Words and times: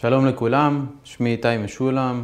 שלום 0.00 0.26
לכולם, 0.26 0.86
שמי 1.04 1.30
איתי 1.30 1.48
משולם, 1.64 2.22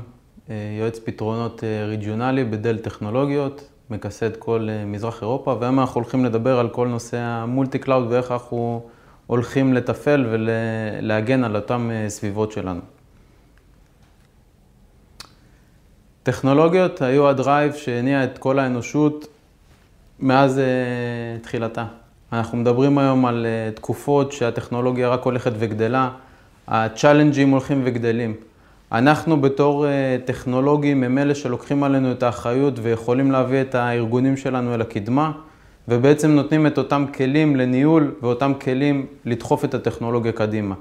אה, 0.51 0.55
יועץ 0.79 0.99
פתרונות 1.05 1.65
אה, 1.65 1.87
ריג'יונלי 1.87 2.45
ב 2.45 2.52
Dell 2.52 2.79
טכנולוגיות, 2.79 3.69
מכסה 3.91 4.37
כל 4.37 4.69
אה, 4.71 4.85
מזרח 4.85 5.23
אירופה, 5.23 5.57
והיום 5.61 5.81
אנחנו 5.81 6.01
הולכים 6.01 6.25
לדבר 6.25 6.59
על 6.59 6.69
כל 6.69 6.89
נושא 6.89 7.19
ה 7.19 7.29
multi 7.29 7.79
cloud 7.79 8.07
ואיך 8.11 8.33
אנחנו 8.33 8.87
הולכים 9.27 9.75
לתפעל 9.75 10.27
ולהגן 10.31 11.45
על 11.45 11.57
אותן 11.57 11.89
סביבות 12.09 12.53
שלנו. 12.53 12.81
טכנולוגיות 16.23 17.03
היו 17.03 17.29
ה 17.29 17.37
drive 17.37 17.75
שהניע 17.75 18.25
את 18.25 18.39
כל 18.39 18.59
האנושות 18.59 19.27
מאז 20.21 20.61
תחילתה. 21.43 21.85
אנחנו 22.33 22.59
מדברים 22.59 22.99
היום 22.99 23.27
על 23.27 23.47
תקופות 23.75 24.33
שהטכנולוגיה 24.33 25.09
רק 25.09 25.23
הולכת 25.23 25.53
וגדלה. 25.59 26.11
הצ'אלנג'ים 26.69 27.51
הולכים 27.51 27.81
וגדלים. 27.85 28.35
אנחנו 28.93 29.41
בתור 29.41 29.87
אה, 29.87 30.17
טכנולוגים 30.25 31.03
הם 31.03 31.19
אלה 31.19 31.35
שלוקחים 31.35 31.83
עלינו 31.83 32.13
את 32.13 32.23
האחריות 32.23 32.75
ויכולים 32.83 33.33
להביא 33.33 33.61
את 33.61 33.75
הארגונים 33.75 34.37
שלנו 34.37 34.75
אל 34.75 34.81
הקדמה, 34.81 35.33
ובעצם 35.89 36.31
נותנים 36.31 36.67
את 36.67 36.79
אותם 36.79 37.05
כלים 37.15 37.57
לניהול 37.57 38.15
ואותם 38.23 38.53
כלים 38.61 39.07
לדחוף 39.25 39.65
את 39.65 39.75
הטכנולוגיה 39.75 40.33
קדימה. 40.33 40.75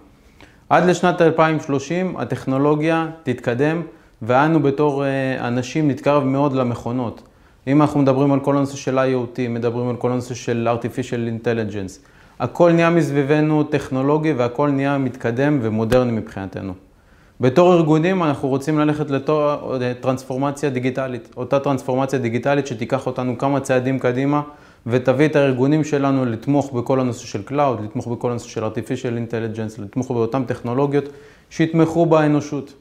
עד 0.70 0.86
לשנת 0.86 1.22
2030 1.22 2.18
הטכנולוגיה 2.18 3.08
תתקדם, 3.24 3.82
ואנו 4.22 4.60
בתור 4.60 5.06
אה, 5.06 5.48
אנשים 5.48 5.88
נתקרב 5.88 6.24
מאוד 6.24 6.54
למכונות. 6.54 7.22
אם 7.68 7.82
אנחנו 7.82 8.00
מדברים 8.00 8.34
על 8.34 8.40
כל 8.40 8.58
הנושא 8.58 8.76
של 8.76 9.00
IoT, 9.00 9.40
מדברים 9.50 9.90
על 9.90 9.96
כל 9.96 10.12
הנושא 10.12 10.34
של 10.34 10.68
artificial 10.72 11.46
intelligence, 11.46 12.06
הכל 12.42 12.72
נהיה 12.72 12.90
מסביבנו 12.90 13.64
טכנולוגי 13.64 14.34
והכל 14.34 14.70
נהיה 14.70 14.98
מתקדם 14.98 15.60
ומודרני 15.62 16.12
מבחינתנו. 16.12 16.74
בתור 17.42 17.74
ארגונים 17.74 18.24
אנחנו 18.24 18.48
רוצים 18.50 18.80
ללכת 18.80 19.12
לתור 19.12 19.78
טרנספורמציה 20.02 20.70
דיגיטלית, 20.70 21.30
אותה 21.38 21.60
טרנספורמציה 21.60 22.20
דיגיטלית 22.20 22.68
שתיקח 22.68 23.08
אותנו 23.08 23.38
כמה 23.38 23.60
צעדים 23.60 24.00
קדימה 24.00 24.42
ותביא 24.86 25.26
את 25.26 25.36
הארגונים 25.36 25.84
שלנו 25.84 26.26
לתמוך 26.26 26.74
בכל 26.74 27.00
הנושא 27.00 27.26
של 27.26 27.42
Cloud, 27.48 27.84
לתמוך 27.84 28.08
בכל 28.08 28.32
הנושא 28.32 28.48
של 28.48 28.64
artificial 28.64 29.32
intelligence, 29.32 29.82
לתמוך 29.82 30.12
באותן 30.12 30.44
טכנולוגיות 30.44 31.06
שיתמכו 31.50 32.06
באנושות. 32.06 32.74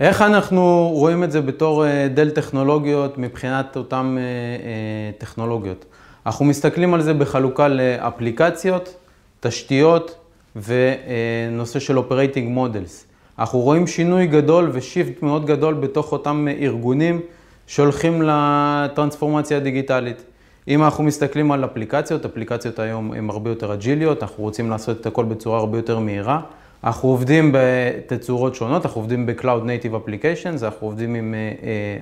איך 0.00 0.22
אנחנו 0.22 0.90
רואים 0.92 1.24
את 1.24 1.32
זה 1.32 1.40
בתור 1.40 1.86
אה, 1.86 2.08
דל 2.08 2.30
טכנולוגיות 2.30 3.18
מבחינת 3.18 3.76
אותן 3.76 4.16
אה, 4.18 4.22
אה, 4.22 5.10
טכנולוגיות? 5.18 5.84
אנחנו 6.26 6.44
מסתכלים 6.44 6.94
על 6.94 7.02
זה 7.02 7.14
בחלוקה 7.14 7.68
לאפליקציות, 7.68 8.94
תשתיות 9.40 10.16
ונושא 10.56 11.78
של 11.78 11.98
Operating 11.98 12.56
Models. 12.56 13.04
אנחנו 13.38 13.58
רואים 13.58 13.86
שינוי 13.86 14.26
גדול 14.26 14.70
ושיפט 14.72 15.22
מאוד 15.22 15.46
גדול 15.46 15.74
בתוך 15.74 16.12
אותם 16.12 16.46
ארגונים 16.60 17.20
שהולכים 17.66 18.22
לטרנספורמציה 18.24 19.56
הדיגיטלית. 19.56 20.22
אם 20.68 20.84
אנחנו 20.84 21.04
מסתכלים 21.04 21.52
על 21.52 21.64
אפליקציות, 21.64 22.24
אפליקציות 22.24 22.78
היום 22.78 23.12
הן 23.12 23.30
הרבה 23.30 23.50
יותר 23.50 23.74
אג'יליות, 23.74 24.22
אנחנו 24.22 24.44
רוצים 24.44 24.70
לעשות 24.70 25.00
את 25.00 25.06
הכל 25.06 25.24
בצורה 25.24 25.58
הרבה 25.58 25.78
יותר 25.78 25.98
מהירה. 25.98 26.40
אנחנו 26.84 27.08
עובדים 27.08 27.54
בתצורות 27.54 28.54
שונות, 28.54 28.86
אנחנו 28.86 29.00
עובדים 29.00 29.26
ב-Cloud 29.26 29.42
Native 29.42 29.92
Applications, 29.92 30.64
אנחנו 30.64 30.86
עובדים 30.86 31.14
עם 31.14 31.34
אה, 31.34 31.52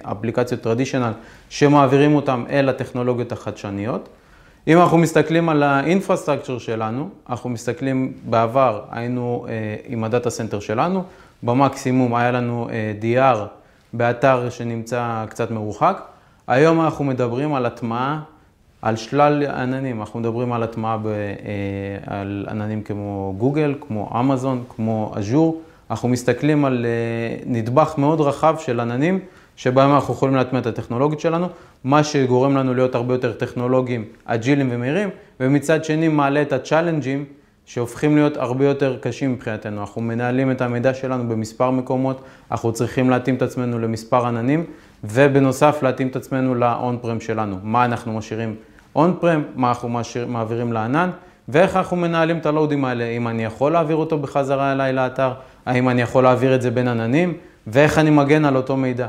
אה, 0.07 0.13
אפליקציות 0.13 0.61
traditional 0.61 1.12
שמעבירים 1.49 2.15
אותם 2.15 2.45
אל 2.51 2.69
הטכנולוגיות 2.69 3.33
החדשניות. 3.33 4.09
אם 4.69 4.79
אנחנו 4.79 4.99
מסתכלים 4.99 5.49
על 5.49 5.63
ה 5.62 5.69
infrastructure 5.69 6.59
שלנו, 6.59 7.09
אנחנו 7.29 7.51
מסתכלים, 7.51 8.13
בעבר 8.25 8.81
היינו 8.91 9.47
אה, 9.49 9.77
עם 9.87 10.05
ה 10.05 10.10
data 10.10 10.31
center 10.31 10.61
שלנו, 10.61 11.05
במקסימום 11.42 12.15
היה 12.15 12.31
לנו 12.31 12.69
DR 13.01 13.36
באתר 13.92 14.51
שנמצא 14.51 15.25
קצת 15.29 15.51
מרוחק. 15.51 16.03
היום 16.47 16.81
אנחנו 16.81 17.05
מדברים 17.05 17.55
על 17.55 17.67
הטמעה 17.67 18.20
על 18.86 18.97
שלל 18.97 19.47
עננים, 19.47 20.01
אנחנו 20.01 20.20
מדברים 20.20 20.52
על 20.52 20.63
הטמעה 20.63 20.98
אה, 21.07 22.20
על 22.20 22.47
עננים 22.51 22.83
כמו 22.83 23.35
גוגל, 23.39 23.74
כמו 23.80 24.11
אמזון, 24.20 24.64
כמו 24.69 25.13
אג'ור. 25.19 25.61
אנחנו 25.91 26.08
מסתכלים 26.08 26.64
על 26.64 26.86
אה, 26.86 27.36
נדבך 27.47 27.95
מאוד 27.98 28.20
רחב 28.20 28.57
של 28.58 28.80
עננים, 28.80 29.19
שבהם 29.57 29.95
אנחנו 29.95 30.14
יכולים 30.14 30.35
להטמיע 30.35 30.61
את 30.61 30.67
הטכנולוגיות 30.67 31.20
שלנו, 31.20 31.47
מה 31.85 32.05
שגורם 32.05 32.57
לנו 32.57 32.74
להיות 32.74 32.95
הרבה 32.95 33.14
יותר 33.14 33.33
טכנולוגיים, 33.33 34.05
אג'ילים 34.24 34.69
ומהירים, 34.73 35.08
ומצד 35.41 35.85
שני 35.85 36.08
מעלה 36.08 36.42
את 36.42 36.53
הצ'אלנג'ים 36.53 37.24
שהופכים 37.64 38.17
להיות 38.17 38.36
הרבה 38.36 38.64
יותר 38.64 38.97
קשים 39.01 39.33
מבחינתנו. 39.33 39.80
אנחנו 39.80 40.01
מנהלים 40.01 40.51
את 40.51 40.61
המידע 40.61 40.95
שלנו 40.95 41.29
במספר 41.29 41.70
מקומות, 41.70 42.20
אנחנו 42.51 42.73
צריכים 42.73 43.11
להתאים 43.11 43.35
את 43.35 43.42
עצמנו 43.42 43.79
למספר 43.79 44.27
עננים, 44.27 44.64
ובנוסף 45.05 45.83
להתאים 45.83 46.08
את 46.08 46.17
עצמנו 46.17 46.55
פרם 47.01 47.20
שלנו. 47.20 47.57
מה 47.63 47.85
אנחנו 47.85 48.13
משאירים 48.13 48.55
on 48.97 49.14
prem, 49.20 49.42
מה 49.55 49.68
אנחנו 49.68 49.89
משאיר, 49.89 50.27
מעבירים 50.27 50.73
לענן, 50.73 51.11
ואיך 51.48 51.77
אנחנו 51.77 51.96
מנהלים 51.96 52.39
את 52.39 52.46
הלואודים 52.46 52.84
האלה, 52.84 53.05
אם 53.05 53.29
אני 53.29 53.45
יכול 53.45 53.73
להעביר 53.73 53.96
אותו 53.96 54.18
בחזרה 54.18 54.73
אליי 54.73 54.92
לאתר, 54.92 55.33
האם 55.67 55.89
אני 55.89 56.02
יכול 56.02 56.23
להעביר 56.23 56.55
את 56.55 56.62
זה 56.62 56.70
בין 56.70 56.89
עננים, 56.89 57.35
ואיך 57.67 57.98
אני 57.98 58.11
מגן 58.11 58.45
על 58.45 58.56
אותו 58.56 58.77
מידע. 58.77 59.08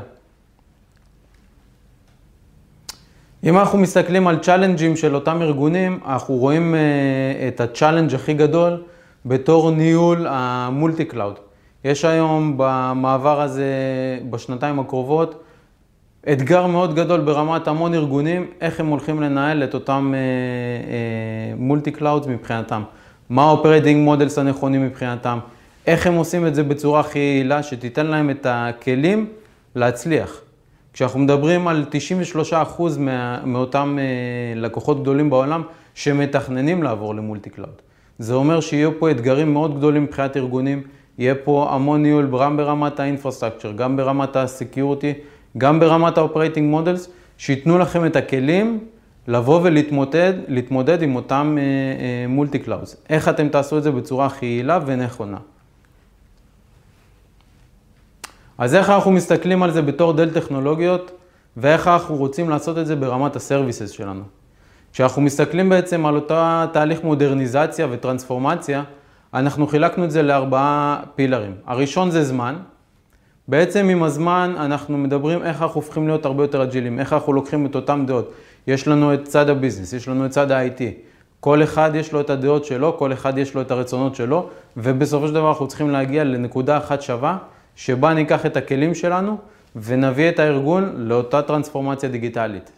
אם 3.44 3.58
אנחנו 3.58 3.78
מסתכלים 3.78 4.26
על 4.26 4.38
צ'אלנג'ים 4.38 4.96
של 4.96 5.14
אותם 5.14 5.42
ארגונים, 5.42 6.00
אנחנו 6.06 6.34
רואים 6.34 6.74
אה, 6.74 7.48
את 7.48 7.60
ה 7.60 7.65
challenge 7.65 8.14
הכי 8.14 8.34
גדול 8.34 8.82
בתור 9.26 9.70
ניהול 9.70 10.26
ה 10.30 10.42
multi 10.42 11.04
cloud. 11.04 11.38
יש 11.84 12.04
היום 12.04 12.54
במעבר 12.56 13.40
הזה, 13.40 13.64
בשנתיים 14.30 14.80
הקרובות, 14.80 15.42
אתגר 16.32 16.66
מאוד 16.66 16.94
גדול 16.94 17.20
ברמת 17.20 17.68
המון 17.68 17.94
ארגונים, 17.94 18.46
איך 18.60 18.80
הם 18.80 18.86
הולכים 18.86 19.20
לנהל 19.20 19.64
את 19.64 19.74
אותם 19.74 20.14
multi 21.56 21.90
אה, 21.90 21.92
clouds 21.92 22.26
אה, 22.26 22.30
מבחינתם. 22.30 22.82
מה 23.30 23.42
ה 23.42 23.48
operating 23.48 24.04
models 24.04 24.38
הנכונים 24.38 24.86
מבחינתם, 24.86 25.38
איך 25.86 26.06
הם 26.06 26.14
עושים 26.14 26.46
את 26.46 26.54
זה 26.54 26.62
בצורה 26.62 27.00
הכי 27.00 27.18
יעילה, 27.18 27.62
שתיתן 27.62 28.06
להם 28.06 28.30
את 28.30 28.46
הכלים 28.50 29.26
להצליח. 29.74 30.40
כשאנחנו 30.92 31.20
מדברים 31.20 31.68
על 31.68 31.84
93% 32.78 32.82
מה, 32.98 33.40
מאותם 33.44 33.98
אה, 33.98 34.58
לקוחות 34.58 35.02
גדולים 35.02 35.30
בעולם 35.30 35.62
שמתכננים 35.94 36.82
לעבור 36.82 37.14
ל 37.14 37.20
multi 37.20 37.50
cloud. 37.50 37.82
זה 38.18 38.34
אומר 38.34 38.60
שיהיו 38.60 38.98
פה 38.98 39.10
אתגרים 39.10 39.52
מאוד 39.52 39.76
גדולים 39.78 40.02
מבחינת 40.02 40.36
ארגונים, 40.36 40.82
יהיה 41.18 41.34
פה 41.34 41.68
המון 41.70 42.02
ניהול 42.02 42.28
גם 42.42 42.56
ברמת 42.56 43.00
ה 43.00 43.05
infrastructure, 43.05 43.72
גם 43.72 43.96
ברמת 43.96 44.36
ה 44.36 44.44
security. 44.44 45.14
גם 45.58 45.80
ברמת 45.80 46.18
ה-Operating 46.18 46.74
Models, 46.74 47.08
שייתנו 47.38 47.78
לכם 47.78 48.06
את 48.06 48.16
הכלים 48.16 48.84
לבוא 49.28 49.60
ולהתמודד 49.62 50.32
להתמודד 50.48 51.02
עם 51.02 51.16
אותם 51.16 51.56
multi 52.28 52.58
אה, 52.58 52.60
clouds. 52.64 52.94
אה, 52.94 52.96
איך 53.10 53.28
אתם 53.28 53.48
תעשו 53.48 53.78
את 53.78 53.82
זה 53.82 53.90
בצורה 53.90 54.26
הכי 54.26 54.46
יעילה 54.46 54.78
ונכונה. 54.86 55.38
אז 58.58 58.74
איך 58.74 58.90
אנחנו 58.90 59.10
מסתכלים 59.10 59.62
על 59.62 59.70
זה 59.70 59.82
בתור 59.82 60.12
Dell 60.12 60.30
טכנולוגיות, 60.30 61.10
ואיך 61.56 61.88
אנחנו 61.88 62.16
רוצים 62.16 62.50
לעשות 62.50 62.78
את 62.78 62.86
זה 62.86 62.96
ברמת 62.96 63.36
ה 63.36 63.42
services 63.42 63.90
שלנו. 63.90 64.22
כשאנחנו 64.92 65.22
מסתכלים 65.22 65.68
בעצם 65.68 66.06
על 66.06 66.14
אותה 66.14 66.66
תהליך 66.72 67.04
מודרניזציה 67.04 67.86
וטרנספורמציה, 67.90 68.82
אנחנו 69.34 69.66
חילקנו 69.66 70.04
את 70.04 70.10
זה 70.10 70.22
לארבעה 70.22 71.02
פילרים. 71.14 71.54
הראשון 71.66 72.10
זה 72.10 72.24
זמן, 72.24 72.56
בעצם 73.48 73.88
עם 73.88 74.02
הזמן 74.02 74.54
אנחנו 74.56 74.98
מדברים 74.98 75.42
איך 75.42 75.62
אנחנו 75.62 75.80
הופכים 75.80 76.08
להיות 76.08 76.24
הרבה 76.24 76.44
יותר 76.44 76.62
אג'ילים, 76.62 77.00
איך 77.00 77.12
אנחנו 77.12 77.32
לוקחים 77.32 77.66
את 77.66 77.74
אותן 77.74 78.06
דעות. 78.06 78.32
יש 78.66 78.88
לנו 78.88 79.14
את 79.14 79.24
צד 79.24 79.50
ה 79.50 79.54
business, 79.54 79.92
יש 79.92 80.08
לנו 80.08 80.26
את 80.26 80.30
צד 80.30 80.50
ה-IT. 80.50 80.80
כל 81.40 81.62
אחד 81.62 81.90
יש 81.94 82.12
לו 82.12 82.20
את 82.20 82.30
הדעות 82.30 82.64
שלו, 82.64 82.96
כל 82.98 83.12
אחד 83.12 83.38
יש 83.38 83.54
לו 83.54 83.60
את 83.60 83.70
הרצונות 83.70 84.14
שלו, 84.14 84.48
ובסופו 84.76 85.28
של 85.28 85.34
דבר 85.34 85.48
אנחנו 85.48 85.68
צריכים 85.68 85.90
להגיע 85.90 86.24
לנקודה 86.24 86.78
אחת 86.78 87.02
שווה, 87.02 87.38
שבה 87.76 88.14
ניקח 88.14 88.46
את 88.46 88.56
הכלים 88.56 88.94
שלנו 88.94 89.38
ונביא 89.76 90.28
את 90.28 90.38
הארגון 90.38 90.92
לאותה 90.96 91.42
טרנספורמציה 91.42 92.08
דיגיטלית. 92.08 92.70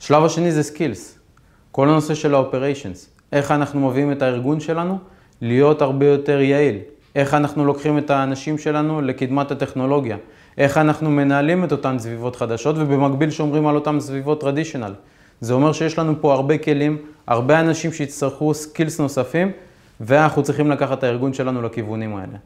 השלב 0.00 0.24
השני 0.24 0.52
זה 0.52 0.62
skills, 0.62 1.18
כל 1.72 1.88
הנושא 1.88 2.14
של 2.14 2.34
ה-operations, 2.34 3.08
איך 3.32 3.50
אנחנו 3.50 3.88
מביאים 3.88 4.12
את 4.12 4.22
הארגון 4.22 4.60
שלנו 4.60 4.98
להיות 5.40 5.82
הרבה 5.82 6.06
יותר 6.06 6.40
יעיל, 6.40 6.78
איך 7.14 7.34
אנחנו 7.34 7.64
לוקחים 7.64 7.98
את 7.98 8.10
האנשים 8.10 8.58
שלנו 8.58 9.00
לקדמת 9.00 9.50
הטכנולוגיה, 9.50 10.16
איך 10.58 10.78
אנחנו 10.78 11.10
מנהלים 11.10 11.64
את 11.64 11.72
אותן 11.72 11.98
סביבות 11.98 12.36
חדשות 12.36 12.76
ובמקביל 12.78 13.30
שומרים 13.30 13.66
על 13.66 13.74
אותן 13.74 14.00
סביבות 14.00 14.40
traditional. 14.40 14.94
זה 15.40 15.54
אומר 15.54 15.72
שיש 15.72 15.98
לנו 15.98 16.14
פה 16.20 16.32
הרבה 16.32 16.58
כלים, 16.58 16.98
הרבה 17.26 17.60
אנשים 17.60 17.92
שיצטרכו 17.92 18.54
skills 18.54 19.00
נוספים, 19.00 19.52
ואנחנו 20.00 20.42
צריכים 20.42 20.70
לקחת 20.70 20.98
את 20.98 21.04
הארגון 21.04 21.32
שלנו 21.32 21.62
לכיוונים 21.62 22.16
האלה. 22.16 22.38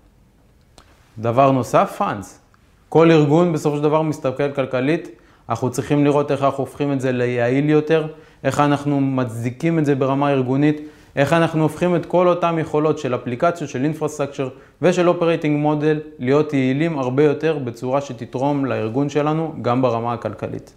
דבר 1.18 1.50
נוסף, 1.50 1.94
funds. 1.98 2.40
כל 2.88 3.10
ארגון 3.10 3.52
בסופו 3.52 3.76
של 3.76 3.82
דבר 3.82 4.02
מסתכל 4.02 4.52
כלכלית, 4.52 5.08
אנחנו 5.48 5.70
צריכים 5.70 6.04
לראות 6.04 6.30
איך 6.30 6.42
אנחנו 6.42 6.64
הופכים 6.64 6.92
את 6.92 7.00
זה 7.00 7.12
ליעיל 7.12 7.70
יותר, 7.70 8.06
איך 8.44 8.60
אנחנו 8.60 9.00
מצדיקים 9.00 9.78
את 9.78 9.84
זה 9.84 9.94
ברמה 9.94 10.30
ארגונית, 10.30 10.80
איך 11.16 11.32
אנחנו 11.32 11.62
הופכים 11.62 11.96
את 11.96 12.06
כל 12.06 12.28
אותן 12.28 12.58
יכולות 12.58 12.98
של 12.98 13.14
אפליקציות, 13.14 13.70
של 13.70 13.84
infrastructure 13.84 14.48
ושל 14.82 15.08
operating 15.08 15.58
model 15.60 16.00
להיות 16.18 16.52
יעילים 16.52 16.98
הרבה 16.98 17.24
יותר 17.24 17.58
בצורה 17.58 18.00
שתתרום 18.00 18.64
לארגון 18.64 19.08
שלנו 19.08 19.54
גם 19.62 19.82
ברמה 19.82 20.12
הכלכלית. 20.12 20.74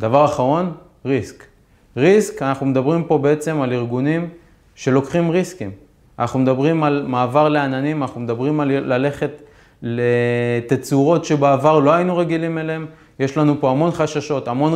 דבר 0.00 0.24
אחרון, 0.24 0.72
risk. 1.06 1.44
Risk, 1.96 2.42
אנחנו 2.42 2.66
מדברים 2.66 3.04
פה 3.04 3.18
בעצם 3.18 3.60
על 3.60 3.72
ארגונים 3.72 4.28
שלוקחים 4.74 5.30
ריסקים. 5.30 5.70
אנחנו 6.18 6.38
מדברים 6.38 6.84
על 6.84 7.04
מעבר 7.06 7.48
לעננים, 7.48 8.02
אנחנו 8.02 8.20
מדברים 8.20 8.60
על 8.60 8.68
ללכת 8.68 9.42
לתצורות 9.82 11.24
שבעבר 11.24 11.78
לא 11.78 11.92
היינו 11.92 12.16
רגילים 12.16 12.58
אליהם. 12.58 12.86
יש 13.20 13.36
לנו 13.36 13.60
פה 13.60 13.70
המון 13.70 13.90
חששות, 13.90 14.48
המון 14.48 14.72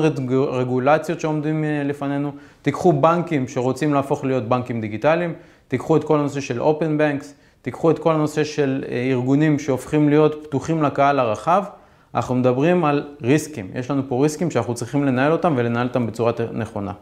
רגולציות 0.51 1.21
שעומדים 1.21 1.65
אה, 1.65 1.83
לפנינו. 1.85 2.33
תיקחו 2.63 2.93
בנקים 2.93 3.49
שרוצים 3.49 3.95
להפוך 3.95 4.25
להיות 4.25 4.49
בנקים 4.49 4.81
דיגיטליים, 4.81 5.35
תיקחו 5.69 5.97
את 5.97 6.05
כל 6.05 6.19
הנושא 6.19 6.41
של 6.41 6.61
Open 6.63 7.01
Banks, 7.01 7.25
תיקחו 7.63 7.91
את 7.91 7.99
כל 7.99 8.13
הנושא 8.13 8.45
של 8.45 8.85
אה, 8.89 9.09
ארגונים 9.11 9.59
שהופכים 9.59 10.09
להיות 10.09 10.47
פתוחים 10.47 10.83
לקהל 10.83 11.19
הרחב. 11.19 11.65
אנחנו 12.15 12.35
מדברים 12.35 12.85
על 12.85 13.09
ריסקים. 13.23 13.71
יש 13.75 13.91
לנו 13.91 14.03
פה 14.09 14.23
ריסקים 14.23 14.51
שאנחנו 14.51 14.75
צריכים 14.75 15.05
לנהל 15.05 15.33
אותם 15.33 15.55
ולנהל 15.57 15.87
אותם 15.87 16.07
בצורה 16.07 16.33
נכונה. 16.53 16.93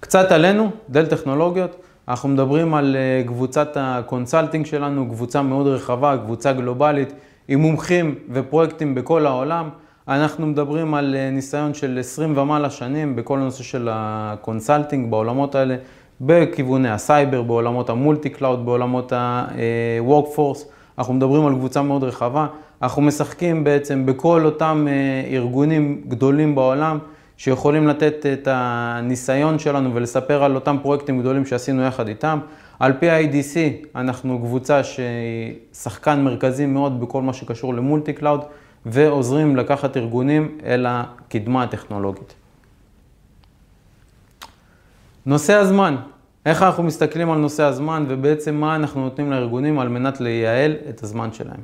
קצת 0.00 0.32
עלינו, 0.32 0.70
Dell 0.90 1.06
טכנולוגיות. 1.06 1.76
אנחנו 2.08 2.28
מדברים 2.28 2.74
על 2.74 2.96
אה, 2.96 3.22
קבוצת 3.26 3.76
ה 3.80 3.88
consulting 3.88 4.66
שלנו, 4.66 5.08
קבוצה 5.08 5.42
מאוד 5.42 5.66
רחבה, 5.66 6.16
קבוצה 6.24 6.52
גלובלית, 6.52 7.12
עם 7.48 7.60
מומחים 7.60 8.14
ופרויקטים 8.30 8.94
בכל 8.94 9.26
העולם. 9.26 9.68
אנחנו 10.08 10.46
מדברים 10.46 10.94
על 10.94 11.14
אה, 11.18 11.30
ניסיון 11.30 11.74
של 11.74 11.98
20 12.00 12.38
ומעלה 12.38 12.70
שנים 12.70 13.16
בכל 13.16 13.38
הנושא 13.38 13.62
של 13.62 13.88
ה 13.92 14.03
consulting 14.03 15.10
בעולמות 15.10 15.54
האלה, 15.54 15.76
בכיווני 16.20 16.90
הסייבר, 16.90 17.42
בעולמות 17.42 17.90
ה 17.90 17.97
multi 17.97 18.30
cloud, 18.30 18.66
בעולמות 18.66 19.12
ה-workforce. 19.12 20.58
אה, 20.58 20.72
אנחנו 20.98 21.14
מדברים 21.14 21.46
על 21.46 21.54
קבוצה 21.54 21.82
מאוד 21.82 22.04
רחבה. 22.04 22.46
אנחנו 22.82 23.02
משחקים 23.02 23.64
בעצם 23.64 24.06
בכל 24.06 24.44
אותם 24.44 24.86
ארגונים 25.32 26.02
גדולים 26.08 26.54
בעולם. 26.54 26.98
שיכולים 27.36 27.88
לתת 27.88 28.26
את 28.32 28.48
הניסיון 28.50 29.58
שלנו 29.58 29.94
ולספר 29.94 30.44
על 30.44 30.54
אותם 30.54 30.76
פרויקטים 30.82 31.20
גדולים 31.20 31.46
שעשינו 31.46 31.82
יחד 31.82 32.08
איתם. 32.08 32.38
על 32.80 32.92
פי 32.92 33.10
ה-IDC 33.10 33.56
אנחנו 33.96 34.38
קבוצה 34.38 34.84
שהיא 34.84 35.54
שחקן 35.72 36.20
מרכזי 36.24 36.66
מאוד 36.66 37.00
בכל 37.00 37.22
מה 37.22 37.32
שקשור 37.32 37.74
ל 37.74 37.80
multi 37.80 38.12
cloud 38.12 38.44
ועוזרים 38.86 39.56
לקחת 39.56 39.96
ארגונים 39.96 40.58
אל 40.64 40.86
הקדמה 40.88 41.62
הטכנולוגית. 41.62 42.34
נושא 45.26 45.54
הזמן, 45.54 45.96
איך 46.46 46.62
אנחנו 46.62 46.82
מסתכלים 46.82 47.30
על 47.30 47.38
נושא 47.38 47.62
הזמן 47.62 48.04
ובעצם 48.08 48.54
מה 48.54 48.76
אנחנו 48.76 49.00
נותנים 49.00 49.30
לארגונים 49.30 49.78
על 49.78 49.88
מנת 49.88 50.20
לייעל 50.20 50.74
את 50.88 51.02
הזמן 51.02 51.32
שלהם. 51.32 51.60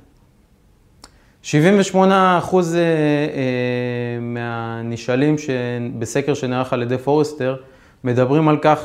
78 1.43 2.39
אחוז 2.39 2.77
מהנשאלים 4.91 5.37
בסקר 5.99 6.35
שנערך 6.35 6.73
על 6.73 6.83
ידי 6.83 6.99
Forrester 6.99 7.57
מדברים 8.05 8.49
על 8.49 8.57
כך 8.63 8.81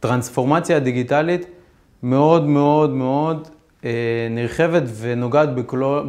שהטרנספורמציה 0.00 0.76
הדיגיטלית 0.76 1.46
מאוד 2.02 2.46
מאוד 2.46 2.90
מאוד 2.90 3.48
אה, 3.84 3.90
נרחבת 4.30 4.82
ונוגעת 5.00 5.48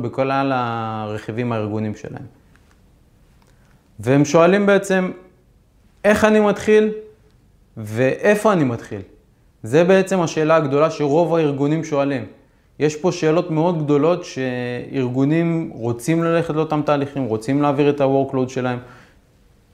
בכלל 0.02 0.52
הרכיבים 0.56 1.52
הארגונים 1.52 1.96
שלהם. 1.96 2.25
והם 4.00 4.25
שואלים 4.25 4.66
בעצם, 4.66 5.12
איך 6.04 6.25
אני 6.25 6.40
מתחיל 6.40 6.92
ואיפה 7.78 8.54
אני 8.54 8.64
מתחיל? 8.64 9.02
זה 9.64 9.84
בעצם 9.84 10.22
השאלה 10.22 10.56
הגדולה 10.56 10.92
שרוב 10.92 11.36
הארגונים 11.36 11.84
שואלים. 11.84 12.25
יש 12.80 12.96
פה 12.96 13.12
שאלות 13.12 13.52
מאוד 13.52 13.84
גדולות 13.84 14.26
שארגונים 14.26 15.70
רוצים 15.74 16.24
ללכת 16.24 16.56
לאותם 16.56 16.82
תהליכים, 16.86 17.24
רוצים 17.24 17.62
להעביר 17.62 17.90
את 17.90 18.02
ה-workload 18.02 18.50
שלהם, 18.50 18.80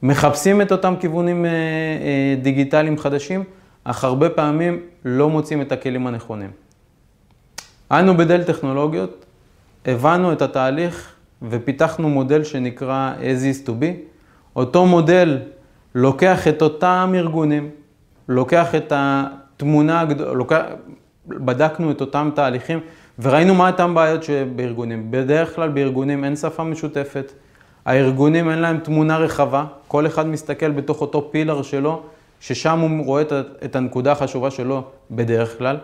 מחפשים 0.03 0.61
את 0.61 0.71
אותם 0.71 0.93
כיוונים 0.99 1.45
אה, 1.45 1.49
אה, 1.49 2.35
דיגיטליים 2.41 2.97
חדשים, 2.97 3.43
אך 3.83 4.03
הרבה 4.03 4.29
פעמים 4.29 4.79
לא 5.05 5.29
מוצאים 5.29 5.61
את 5.61 5.71
הכלים 5.71 6.07
הנכונים. 6.07 6.49
אנו 7.91 8.17
בדל 8.17 8.43
טכנולוגיות 8.43 9.25
הבנו 9.85 10.33
את 10.33 10.41
התהליך 10.41 11.13
ופיתחנו 11.49 12.09
מודל 12.09 12.43
שנקרא 12.43 13.13
as 13.19 13.65
is 13.65 13.67
to 13.67 13.71
be. 13.71 13.85
אותו 14.55 14.85
מודל 14.85 15.39
לוקח 15.95 16.47
את 16.47 16.61
אותם 16.61 17.11
ארגונים, 17.15 17.69
לוקח 18.29 18.75
את 18.75 18.93
התמונה, 18.95 20.03
לוקח, 20.17 20.61
בדקנו 21.27 21.91
את 21.91 22.01
אותם 22.01 22.29
תהליכים 22.35 22.79
וראינו 23.19 23.55
מה 23.55 23.69
אותם 23.69 23.95
בעיות 23.95 24.23
שבארגונים. 24.23 25.11
בדרך 25.11 25.55
כלל 25.55 25.69
בארגונים 25.69 26.23
אין 26.23 26.35
שפה 26.35 26.63
משותפת, 26.63 27.31
הארגונים 27.85 28.49
אין 28.49 28.59
להם 28.59 28.77
תמונה 28.77 29.17
רחבה, 29.17 29.65
כל 29.87 30.07
אחד 30.07 30.27
מסתכל 30.27 30.71
בתוך 30.71 31.01
אותו 31.01 31.29
פילר 31.31 31.61
שלו, 31.61 32.01
ששם 32.39 32.79
הוא 32.79 33.05
רואה 33.05 33.23
את 33.65 33.75
הנקודה 33.75 34.11
החשובה 34.11 34.51
שלו 34.51 34.83
בדרך 35.11 35.57
כלל. 35.57 35.77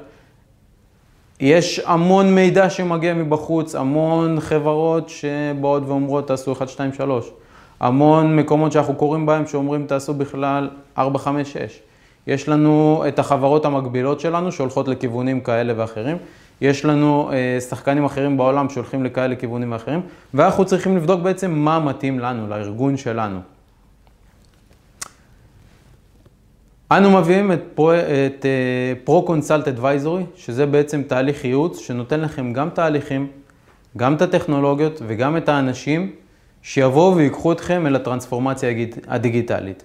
יש 1.39 1.81
המון 1.85 2.35
מידע 2.35 2.69
שמגיע 2.69 3.13
מבחוץ, 3.13 3.75
המון 3.75 4.39
חברות 4.39 5.09
שבאות 5.09 5.83
ואומרות 5.88 6.27
תעשו 6.27 6.51
1, 6.51 6.69
2, 6.69 6.94
3. 6.94 7.31
המון 7.80 8.35
מקומות 8.35 8.71
שאנחנו 8.71 8.95
קוראים 8.95 9.25
בהם 9.25 9.47
שאומרים 9.47 9.85
תעשו 9.88 10.13
בכלל 10.13 10.69
4, 10.97 11.19
5, 11.19 11.53
6. 11.53 11.80
יש 12.27 12.50
לנו 12.50 13.04
את 13.07 13.19
החברות 13.19 13.66
המקבילות 13.66 14.19
שלנו 14.19 14.51
שהולכות 14.51 14.88
לכיוונים 14.88 15.42
כאלה 15.42 15.74
ואחרים. 15.77 16.18
יש 16.62 16.86
לנו 16.86 17.31
אה, 17.31 17.62
שחקנים 17.62 18.06
אחרים 18.06 18.38
בעולם 18.38 18.69
שהולכים 18.69 19.04
לכאלה 19.04 19.36
כיוונים 19.36 19.74
אחרים, 19.74 20.01
ואנחנו 20.33 20.66
צריכים 20.66 20.98
לבדוק 20.98 21.21
בעצם 21.21 21.51
מה 21.51 21.80
מתאים 21.80 22.19
לנו, 22.19 22.48
לארגון 22.48 22.98
שלנו. 22.98 23.39
אנו 26.92 27.12
מביאים 27.12 27.51
את 27.51 28.45
פרו-קונסלט 29.04 29.68
אדוויזורי, 29.68 30.21
אה, 30.21 30.27
שזה 30.36 30.66
בעצם 30.66 31.04
תהליך 31.04 31.45
ייעוץ 31.45 31.80
שנותן 31.80 32.19
לכם 32.19 32.54
גם 32.54 32.69
תהליכים, 32.69 33.27
גם 33.98 34.16
את 34.16 34.21
הטכנולוגיות 34.21 35.01
וגם 35.07 35.38
את 35.38 35.50
האנשים 35.50 36.12
שיבואו 36.62 37.16
ויקחו 37.16 37.51
אתכם 37.51 37.88
אל 37.88 37.95
הטרנספורמציה 37.95 38.69
הדיגיטלית. 39.07 39.83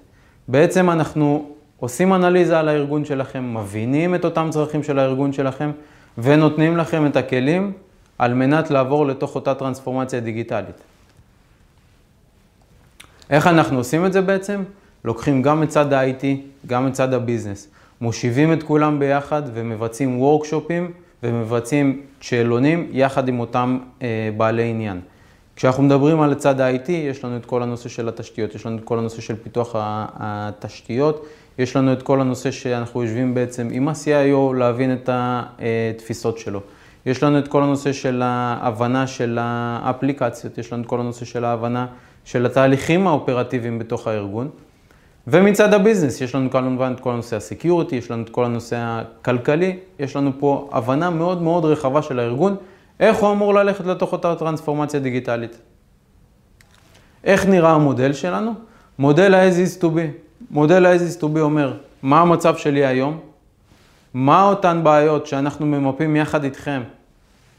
בעצם 0.48 0.90
אנחנו 0.90 1.50
עושים 1.80 2.14
אנליזה 2.14 2.58
על 2.58 2.68
הארגון 2.68 3.04
שלכם, 3.04 3.54
מבינים 3.56 4.14
את 4.14 4.24
אותם 4.24 4.48
צרכים 4.50 4.82
של 4.82 4.98
הארגון 4.98 5.32
שלכם 5.32 5.70
ונותנים 6.18 6.76
לכם 6.76 7.06
את 7.06 7.16
הכלים 7.16 7.72
על 8.18 8.34
מנת 8.34 8.70
לעבור 8.70 9.06
לתוך 9.06 9.34
אותה 9.34 9.54
טרנספורמציה 9.54 10.20
דיגיטלית. 10.20 10.80
איך 13.30 13.46
אנחנו 13.46 13.78
עושים 13.78 14.06
את 14.06 14.12
זה 14.12 14.20
בעצם? 14.20 14.62
לוקחים 15.04 15.42
גם 15.42 15.62
את 15.62 15.68
צד 15.68 15.92
ה-IT, 15.92 16.24
גם 16.66 16.86
את 16.86 16.92
צד 16.92 17.14
הביזנס. 17.14 17.68
מושיבים 18.00 18.52
את 18.52 18.62
כולם 18.62 18.98
ביחד 18.98 19.42
ומבצעים 19.54 20.20
וורקשופים 20.20 20.90
ומבצעים 21.22 22.00
שאלונים 22.20 22.88
יחד 22.92 23.28
עם 23.28 23.40
אותם 23.40 23.78
אה, 24.02 24.30
בעלי 24.36 24.70
עניין. 24.70 25.00
כשאנחנו 25.56 25.82
מדברים 25.82 26.20
על 26.20 26.32
הצד 26.32 26.60
ה-IT, 26.60 26.90
יש 26.90 27.24
לנו 27.24 27.36
את 27.36 27.46
כל 27.46 27.62
הנושא 27.62 27.88
של 27.88 28.08
התשתיות, 28.08 28.54
יש 28.54 28.66
לנו 28.66 28.78
את 28.78 28.84
כל 28.84 28.98
הנושא 28.98 29.20
של 29.20 29.36
פיתוח 29.42 29.74
התשתיות, 29.78 31.26
יש 31.58 31.76
לנו 31.76 31.92
את 31.92 32.02
כל 32.02 32.20
הנושא 32.20 32.50
שאנחנו 32.50 33.02
יושבים 33.02 33.34
בעצם 33.34 33.68
עם 33.72 33.88
ה-CIO 33.88 34.54
להבין 34.54 34.92
את 34.92 35.10
התפיסות 35.12 36.38
שלו. 36.38 36.60
יש 37.06 37.22
לנו 37.22 37.38
את 37.38 37.48
כל 37.48 37.62
הנושא 37.62 37.92
של 37.92 38.22
ההבנה 38.24 39.06
של 39.06 39.38
האפליקציות, 39.40 40.58
יש 40.58 40.72
לנו 40.72 40.82
את 40.82 40.86
כל 40.86 41.00
הנושא 41.00 41.24
של 41.24 41.44
ההבנה 41.44 41.86
של 42.24 42.46
התהליכים 42.46 43.06
האופרטיביים 43.06 43.78
בתוך 43.78 44.06
הארגון. 44.06 44.48
ומצד 45.26 45.74
ה 45.74 45.79
business, 45.79 46.20
יש 46.20 46.34
לנו 46.34 46.50
כמובן 46.50 46.92
את 46.96 47.00
כל 47.00 47.12
הנושא 47.12 47.36
ה 47.36 47.42
security, 47.42 47.96
יש 47.96 48.10
לנו 48.10 48.22
את 48.22 48.28
כל 48.28 48.44
הנושא 48.44 48.76
הכלכלי, 48.80 49.78
יש 49.98 50.16
לנו 50.16 50.30
פה 50.38 50.70
הבנה 50.72 51.10
מאוד 51.10 51.42
מאוד 51.42 51.64
רחבה 51.64 52.02
של 52.02 52.18
הארגון, 52.18 52.56
איך 53.00 53.16
הוא 53.16 53.32
אמור 53.32 53.54
ללכת 53.54 53.86
לתוך 53.86 54.12
אותה 54.12 54.34
טרנספורמציה 54.34 55.00
דיגיטלית. 55.00 55.58
איך 57.24 57.46
נראה 57.46 57.70
המודל 57.70 58.12
שלנו? 58.12 58.52
מודל 58.98 59.34
ה-as 59.34 59.54
is 59.54 59.82
to 59.82 59.84
be. 59.84 60.23
מודל 60.50 60.86
ה-as 60.86 60.98
is 60.98 61.20
to 61.20 61.24
be 61.24 61.38
אומר, 61.38 61.72
מה 62.02 62.20
המצב 62.20 62.56
שלי 62.56 62.86
היום? 62.86 63.18
מה 64.14 64.42
אותן 64.42 64.80
בעיות 64.84 65.26
שאנחנו 65.26 65.66
ממפים 65.66 66.16
יחד 66.16 66.44
איתכם 66.44 66.82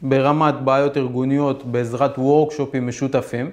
ברמת 0.01 0.55
בעיות 0.63 0.97
ארגוניות 0.97 1.65
בעזרת 1.65 2.17
וורקשופים 2.17 2.87
משותפים? 2.87 3.49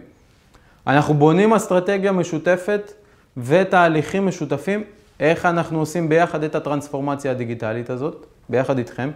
אנחנו 0.86 1.14
בונים 1.14 1.52
אסטרטגיה 1.52 2.12
משותפת 2.12 2.92
ותהליכים 3.36 4.26
משותפים, 4.26 4.84
איך 5.20 5.46
אנחנו 5.46 5.78
עושים 5.78 6.08
ביחד 6.08 6.42
את 6.42 6.54
הטרנספורמציה 6.54 7.30
הדיגיטלית 7.30 7.90
הזאת, 7.90 8.26
ביחד 8.48 8.78
איתכם, 8.78 9.10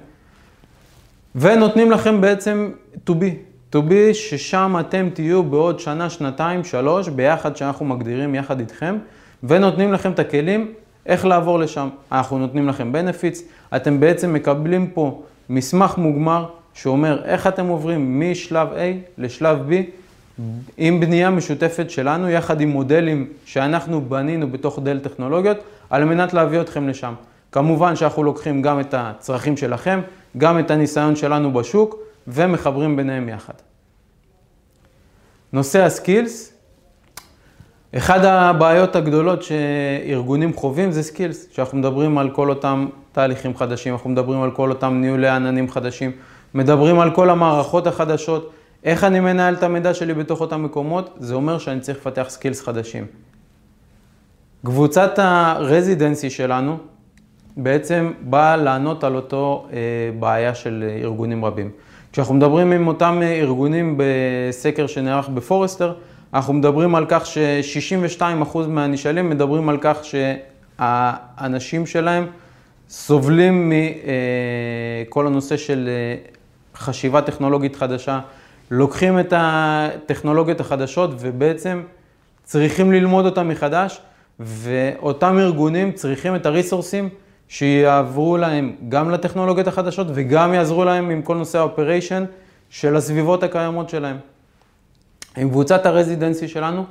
ונותנים 1.35 1.91
לכם 1.91 2.21
בעצם 2.21 2.71
to 3.11 3.13
be, 3.13 3.33
to 3.73 3.77
be 3.77 4.15
ששם 4.15 4.77
אתם 4.81 5.09
תהיו 5.15 5.43
בעוד 5.43 5.81
שנה, 5.81 6.11
שנתיים, 6.11 6.65
שלוש, 6.65 7.09
ביחד 7.09 7.57
שאנחנו 7.57 7.85
מגדירים 7.85 8.35
יחד 8.35 8.61
איתכם, 8.61 8.99
ונותנים 9.49 9.93
לכם 9.93 10.12
את 10.12 10.19
הכלים 10.19 10.73
איך 11.07 11.25
לעבור 11.25 11.59
לשם. 11.59 11.88
אנחנו 12.12 12.38
נותנים 12.38 12.69
לכם 12.69 12.93
benefits, 12.95 13.38
אתם 13.76 14.00
בעצם 14.00 14.33
מקבלים 14.33 14.91
פה 14.95 15.23
מסמך 15.49 15.99
מוגמר 15.99 16.47
שאומר 16.75 17.25
איך 17.25 17.47
אתם 17.47 17.67
עוברים 17.67 18.21
משלב 18.21 18.69
A 18.69 18.79
לשלב 19.19 19.59
B 19.71 19.73
עם 20.76 21.00
בנייה 21.00 21.31
משותפת 21.31 21.91
שלנו, 21.91 22.29
יחד 22.29 22.61
עם 22.61 22.69
מודלים 22.69 23.29
שאנחנו 23.45 24.00
בנינו 24.00 24.50
בתוך 24.50 24.79
דל 24.83 24.99
טכנולוגיות, 24.99 25.57
על 25.91 26.05
מנת 26.05 26.35
להביא 26.35 26.61
אתכם 26.61 26.88
לשם. 26.88 27.15
כמובן 27.53 27.97
שאנחנו 27.97 28.23
לוקחים 28.23 28.62
גם 28.62 28.81
את 28.81 28.95
הצרכים 28.99 29.57
שלכם, 29.57 30.00
גם 30.38 30.59
את 30.59 30.71
הניסיון 30.71 31.17
שלנו 31.17 31.53
בשוק, 31.53 31.97
ומחברים 32.29 32.97
ביניהם 32.97 33.29
יחד. 33.29 33.55
נושא 35.53 35.85
ה 35.85 35.93
skills, 35.93 36.53
אחד 37.97 38.25
הבעיות 38.25 38.97
הגדולות 38.97 39.43
שארגונים 39.43 40.53
חווים 40.55 40.91
זה 40.91 41.03
skills, 41.03 41.49
שאנחנו 41.53 41.79
מדברים 41.79 42.19
על 42.19 42.31
כל 42.31 42.50
אותם 42.50 42.87
תהליכים 43.12 43.57
חדשים, 43.57 43.93
אנחנו 43.93 44.11
מדברים 44.11 44.43
על 44.43 44.50
כל 44.50 44.71
אותם 44.71 44.95
ניהולי 45.00 45.29
עננים 45.29 45.71
חדשים, 45.71 46.11
מדברים 46.55 47.00
על 47.00 47.11
כל 47.11 47.31
המערכות 47.31 47.87
החדשות, 47.87 48.50
איך 48.85 49.05
אני 49.05 49.21
מנהל 49.21 49.55
את 49.55 49.62
המידע 49.62 49.95
שלי 49.95 50.15
בתוך 50.15 50.41
אותם 50.41 50.62
מקומות, 50.62 51.15
זה 51.19 51.35
אומר 51.35 51.59
שאני 51.59 51.81
צריך 51.81 51.99
לפתח 51.99 52.26
skills 52.29 52.62
חדשים. 52.62 53.07
קבוצת 54.65 55.19
ה 55.19 55.30
residency 55.30 56.31
שלנו 56.31 56.79
בעצם 57.57 58.12
באה 58.21 58.57
לענות 58.57 59.05
על 59.05 59.17
אותו 59.17 59.67
אה, 59.73 59.79
בעיה 60.19 60.55
של 60.55 60.85
ארגונים 61.03 61.45
רבים. 61.45 61.71
כשאנחנו 62.12 62.35
מדברים 62.35 62.73
עם 62.73 62.87
אותם 62.88 63.21
ארגונים 63.23 63.99
בסקר 63.99 64.87
שנערך 64.87 65.29
בפורסטר, 65.29 65.93
אנחנו 66.37 66.55
מדברים 66.55 66.95
על 66.95 67.05
כך 67.09 67.26
ש-62% 67.26 68.59
מהנשאלים 68.69 69.31
מדברים 69.31 69.69
על 69.69 69.78
כך 69.81 69.99
שהאנשים 70.78 71.87
שלהם 71.87 72.26
סובלים 72.88 73.73
מכל 75.07 75.26
הנושא 75.26 75.57
של 75.57 75.88
אה, 75.88 76.16
חשיבה 76.75 77.23
טכנולוגית 77.23 77.76
חדשה, 77.76 78.21
לוקחים 78.71 79.19
את 79.19 79.33
הטכנולוגיות 79.37 80.61
החדשות 80.61 81.11
ובעצם 81.19 81.83
צריכים 82.45 82.93
ללמוד 82.93 83.25
אותן 83.25 83.49
מחדש, 83.49 84.00
ואותם 84.40 85.38
ארגונים 85.38 85.93
צריכים 85.93 86.37
את 86.37 86.47
הריסורסים 86.47 87.09
שיעברו 87.49 88.37
להם 88.37 88.73
גם 88.88 89.11
לטכנולוגיות 89.11 89.69
החדשות 89.69 90.07
וגם 90.14 90.55
יעזרו 90.55 90.85
להם 90.85 91.11
עם 91.11 91.23
כל 91.23 91.37
נושא 91.37 91.59
ה 91.59 91.65
operation 91.65 92.25
של 92.71 92.97
הסביבות 92.97 93.43
הקיימות 93.43 93.88
שלהם. 93.88 94.16
עם 95.37 95.50
קבוצת 95.50 95.87
ה 95.87 95.93
residency 95.93 96.49
שלנו, 96.49 96.85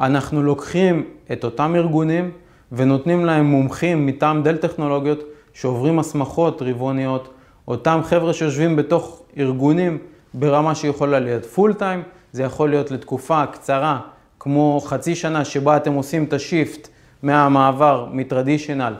אנחנו 0.00 0.42
לוקחים 0.42 1.04
את 1.32 1.44
אותם 1.44 1.74
ארגונים 1.76 2.30
ונותנים 2.72 3.24
להם 3.24 3.44
מומחים 3.44 4.06
מטעם 4.06 4.42
דל 4.42 4.56
טכנולוגיות 4.56 5.22
שעוברים 5.52 5.98
הסמכות 5.98 6.62
רבעוניות, 6.62 7.28
אותם 7.68 8.00
חבר'ה 8.04 8.32
שיושבים 8.32 8.76
בתוך 8.76 9.22
ארגונים 9.38 9.98
ברמה 10.34 10.74
שיכולה 10.74 11.20
להיות 11.20 11.46
full 11.46 11.74
time, 11.74 12.02
זה 12.32 12.42
יכול 12.42 12.70
להיות 12.70 12.90
לתקופה 12.90 13.46
קצרה, 13.46 14.00
כמו 14.40 14.80
חצי 14.84 15.14
שנה 15.14 15.44
שבה 15.44 15.76
אתם 15.76 15.92
עושים 15.92 16.24
את 16.24 16.32
ה 16.32 16.41
shift 16.41 16.88
מהמעבר 17.22 18.06
מ 18.12 18.19
traditional 18.19 18.94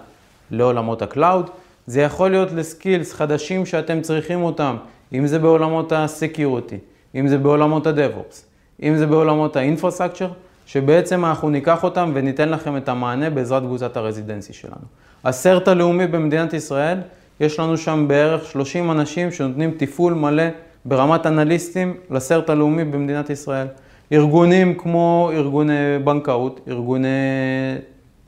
לעולמות 0.51 1.03
ה 1.03 1.10
cloud, 1.10 1.51
זה 1.87 2.01
יכול 2.01 2.31
להיות 2.31 2.53
ל 2.53 2.61
skills 2.61 3.13
חדשים 3.13 3.67
שאתם 3.67 4.01
צריכים 4.01 4.43
אותם, 4.43 4.77
אם 5.13 5.27
זה 5.27 5.39
בעולמות 5.39 5.93
ה 5.93 6.01
security, 6.01 6.79
אם 7.15 7.29
זה 7.29 7.39
בעולמות 7.39 7.87
ה 7.87 7.94
DevOps, 7.94 8.48
אם 8.83 8.97
זה 8.97 9.07
בעולמות 9.07 9.57
ה 9.57 9.61
infrastructure, 9.61 10.29
שבעצם 10.67 11.25
אנחנו 11.25 11.51
ניקח 11.51 11.85
אותם 11.85 12.11
וניתן 12.15 12.49
לכם 12.49 12.77
את 12.77 12.89
המענה 12.89 13.31
בעזרת 13.31 13.63
קבוצת 13.63 13.97
ה 13.97 14.02
residency 14.02 14.53
שלנו. 14.53 14.85
ה 15.25 15.34
CERT 15.34 15.69
הלאומי 15.69 16.07
במדינת 16.07 16.53
ישראל, 16.53 16.99
יש 17.41 17.61
לנו 17.61 17.77
שם 17.77 18.05
בערך 18.09 18.45
30 18.45 18.91
אנשים 18.91 19.33
שנותנים 19.33 19.71
תפעול 19.77 20.15
מלא 20.15 20.43
ברמת 20.85 21.27
אנליסטים 21.27 21.95
לסרט 22.11 22.51
הלאומי 22.51 22.85
במדינת 22.85 23.31
ישראל. 23.31 23.67
ארגונים 24.13 24.75
כמו 24.75 25.31
ארגוני 25.35 25.99
בנקאות, 26.05 26.61
ארגוני 26.69 27.09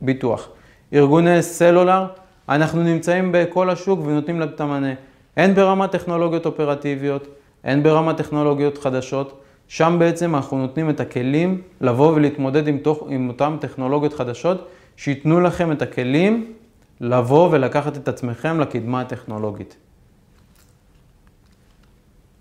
ביטוח, 0.00 0.48
ארגוני 0.94 1.42
סלולר, 1.42 2.06
אנחנו 2.48 2.82
נמצאים 2.82 3.32
בכל 3.32 3.70
השוק 3.70 4.00
ונותנים 4.04 4.40
להם 4.40 4.48
את 4.48 4.60
המענה. 4.60 4.92
הן 5.36 5.54
ברמת 5.54 5.90
טכנולוגיות 5.90 6.46
אופרטיביות, 6.46 7.26
הן 7.64 7.82
ברמת 7.82 8.16
טכנולוגיות 8.16 8.78
חדשות. 8.78 9.40
שם 9.70 9.96
בעצם 9.98 10.34
אנחנו 10.34 10.58
נותנים 10.58 10.90
את 10.90 11.00
הכלים 11.00 11.62
לבוא 11.80 12.12
ולהתמודד 12.14 12.68
עם, 12.68 12.78
תוך, 12.78 13.06
עם 13.08 13.28
אותן 13.28 13.56
טכנולוגיות 13.60 14.12
חדשות, 14.12 14.68
שייתנו 14.96 15.40
לכם 15.40 15.72
את 15.72 15.82
הכלים 15.82 16.52
לבוא 17.00 17.48
ולקחת 17.52 17.96
את 17.96 18.08
עצמכם 18.08 18.60
לקדמה 18.60 19.00
הטכנולוגית. 19.00 19.76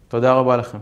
תודה 0.07 0.33
רבה 0.33 0.57
לכם. 0.57 0.77